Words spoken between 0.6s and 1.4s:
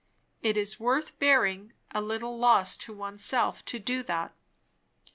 worth